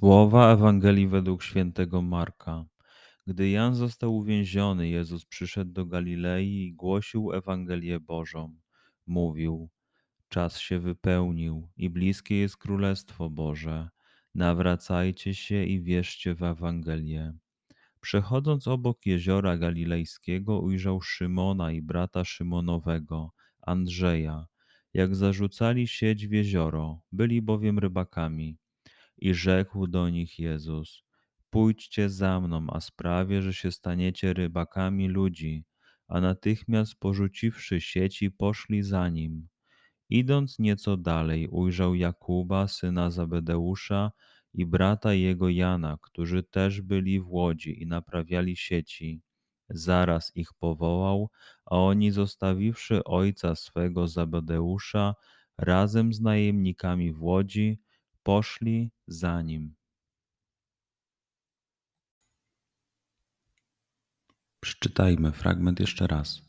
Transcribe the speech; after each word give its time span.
Słowa 0.00 0.52
Ewangelii 0.52 1.06
według 1.06 1.42
świętego 1.42 2.02
Marka. 2.02 2.64
Gdy 3.26 3.50
Jan 3.50 3.74
został 3.74 4.16
uwięziony, 4.16 4.88
Jezus 4.88 5.24
przyszedł 5.24 5.72
do 5.72 5.86
Galilei 5.86 6.66
i 6.66 6.72
głosił 6.74 7.32
Ewangelię 7.32 8.00
Bożą. 8.00 8.56
Mówił: 9.06 9.70
Czas 10.28 10.58
się 10.58 10.78
wypełnił 10.78 11.68
i 11.76 11.90
bliskie 11.90 12.36
jest 12.36 12.56
Królestwo 12.56 13.30
Boże. 13.30 13.88
Nawracajcie 14.34 15.34
się 15.34 15.64
i 15.64 15.82
wierzcie 15.82 16.34
w 16.34 16.42
Ewangelię. 16.42 17.32
Przechodząc 18.00 18.68
obok 18.68 19.06
jeziora 19.06 19.58
galilejskiego, 19.58 20.60
ujrzał 20.60 21.00
Szymona 21.00 21.72
i 21.72 21.82
brata 21.82 22.24
Szymonowego, 22.24 23.32
Andrzeja, 23.60 24.46
jak 24.94 25.16
zarzucali 25.16 25.88
sieć 25.88 26.26
w 26.26 26.32
jezioro, 26.32 27.00
byli 27.12 27.42
bowiem 27.42 27.78
rybakami. 27.78 28.58
I 29.20 29.34
rzekł 29.34 29.86
do 29.86 30.08
nich 30.08 30.38
Jezus: 30.38 31.02
Pójdźcie 31.50 32.10
za 32.10 32.40
mną, 32.40 32.66
a 32.68 32.80
sprawię, 32.80 33.42
że 33.42 33.54
się 33.54 33.72
staniecie 33.72 34.32
rybakami 34.32 35.08
ludzi. 35.08 35.64
A 36.08 36.20
natychmiast 36.20 36.94
porzuciwszy 36.94 37.80
sieci, 37.80 38.30
poszli 38.30 38.82
za 38.82 39.08
nim. 39.08 39.48
Idąc 40.08 40.58
nieco 40.58 40.96
dalej, 40.96 41.48
ujrzał 41.48 41.94
Jakuba, 41.94 42.68
syna 42.68 43.10
Zabedeusza, 43.10 44.12
i 44.54 44.66
brata 44.66 45.12
jego 45.12 45.48
Jana, 45.48 45.98
którzy 46.02 46.42
też 46.42 46.80
byli 46.80 47.20
w 47.20 47.28
łodzi 47.28 47.82
i 47.82 47.86
naprawiali 47.86 48.56
sieci. 48.56 49.22
Zaraz 49.68 50.32
ich 50.36 50.48
powołał, 50.58 51.30
a 51.66 51.76
oni, 51.76 52.10
zostawiwszy 52.10 53.04
ojca 53.04 53.54
swego 53.54 54.08
Zabedeusza, 54.08 55.14
razem 55.58 56.12
z 56.12 56.20
najemnikami 56.20 57.12
w 57.12 57.22
łodzi, 57.22 57.80
poszli 58.30 58.90
za 59.06 59.42
nim. 59.42 59.74
Przeczytajmy 64.60 65.32
fragment 65.32 65.80
jeszcze 65.80 66.06
raz. 66.06 66.42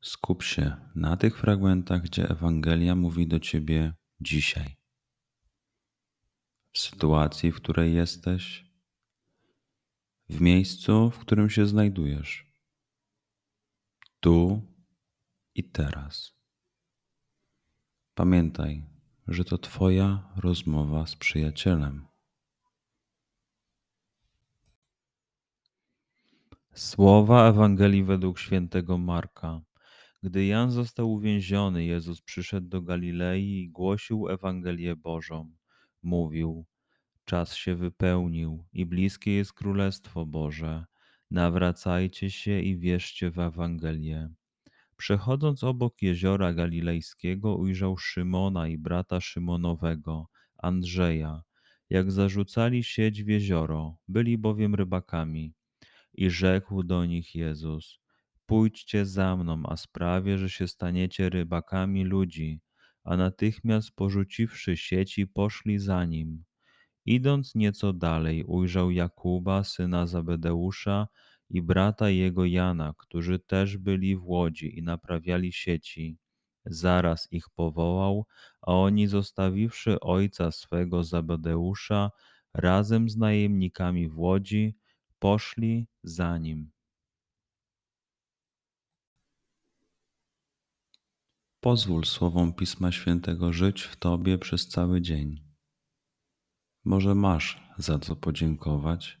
Skup 0.00 0.42
się 0.42 0.76
na 0.94 1.16
tych 1.16 1.38
fragmentach, 1.38 2.02
gdzie 2.02 2.28
Ewangelia 2.28 2.94
mówi 2.94 3.26
do 3.28 3.40
ciebie 3.40 3.94
dzisiaj. 4.20 4.76
W 6.72 6.78
sytuacji, 6.78 7.52
w 7.52 7.56
której 7.56 7.94
jesteś, 7.94 8.66
w 10.28 10.40
miejscu, 10.40 11.10
w 11.10 11.18
którym 11.18 11.50
się 11.50 11.66
znajdujesz, 11.66 12.52
tu 14.20 14.62
i 15.54 15.64
teraz. 15.64 16.32
Pamiętaj, 18.14 18.89
że 19.30 19.44
to 19.44 19.58
Twoja 19.58 20.32
rozmowa 20.36 21.06
z 21.06 21.16
przyjacielem. 21.16 22.06
Słowa 26.74 27.48
Ewangelii 27.48 28.04
według 28.04 28.38
świętego 28.38 28.98
Marka. 28.98 29.60
Gdy 30.22 30.46
Jan 30.46 30.70
został 30.70 31.12
uwięziony, 31.12 31.84
Jezus 31.84 32.22
przyszedł 32.22 32.68
do 32.68 32.82
Galilei 32.82 33.62
i 33.62 33.70
głosił 33.70 34.28
Ewangelię 34.28 34.96
Bożą. 34.96 35.52
Mówił: 36.02 36.66
Czas 37.24 37.54
się 37.54 37.74
wypełnił 37.74 38.64
i 38.72 38.86
bliskie 38.86 39.32
jest 39.32 39.52
Królestwo 39.52 40.26
Boże. 40.26 40.84
Nawracajcie 41.30 42.30
się 42.30 42.60
i 42.60 42.78
wierzcie 42.78 43.30
w 43.30 43.38
Ewangelię. 43.38 44.30
Przechodząc 45.00 45.64
obok 45.64 46.02
jeziora 46.02 46.52
galilejskiego, 46.52 47.56
ujrzał 47.56 47.98
Szymona 47.98 48.68
i 48.68 48.78
brata 48.78 49.20
Szymonowego, 49.20 50.28
Andrzeja, 50.58 51.42
jak 51.90 52.12
zarzucali 52.12 52.84
sieć 52.84 53.22
w 53.24 53.28
jezioro, 53.28 53.96
byli 54.08 54.38
bowiem 54.38 54.74
rybakami. 54.74 55.54
I 56.14 56.30
rzekł 56.30 56.82
do 56.82 57.04
nich 57.04 57.34
Jezus: 57.34 58.00
Pójdźcie 58.46 59.06
za 59.06 59.36
mną, 59.36 59.62
a 59.64 59.76
sprawię, 59.76 60.38
że 60.38 60.50
się 60.50 60.68
staniecie 60.68 61.28
rybakami 61.28 62.04
ludzi. 62.04 62.60
A 63.04 63.16
natychmiast 63.16 63.90
porzuciwszy 63.90 64.76
sieci, 64.76 65.26
poszli 65.26 65.78
za 65.78 66.04
nim. 66.04 66.44
Idąc 67.06 67.54
nieco 67.54 67.92
dalej, 67.92 68.44
ujrzał 68.44 68.90
Jakuba, 68.90 69.64
syna 69.64 70.06
Zabedeusza, 70.06 71.08
i 71.50 71.62
brata 71.62 72.10
jego 72.10 72.44
Jana, 72.44 72.94
którzy 72.98 73.38
też 73.38 73.76
byli 73.78 74.16
w 74.16 74.24
łodzi 74.24 74.78
i 74.78 74.82
naprawiali 74.82 75.52
sieci. 75.52 76.18
Zaraz 76.66 77.28
ich 77.32 77.44
powołał, 77.54 78.26
a 78.62 78.72
oni 78.72 79.06
zostawiwszy 79.06 80.00
ojca 80.00 80.52
swego 80.52 81.04
Zabedeusza, 81.04 82.10
razem 82.54 83.10
z 83.10 83.16
najemnikami 83.16 84.08
w 84.08 84.18
łodzi, 84.18 84.76
poszli 85.18 85.86
za 86.02 86.38
nim. 86.38 86.70
Pozwól 91.60 92.04
słowom 92.04 92.52
Pisma 92.52 92.92
Świętego 92.92 93.52
żyć 93.52 93.82
w 93.82 93.96
Tobie 93.96 94.38
przez 94.38 94.68
cały 94.68 95.00
dzień. 95.00 95.44
Może 96.84 97.14
masz 97.14 97.62
za 97.78 97.98
co 97.98 98.16
podziękować, 98.16 99.20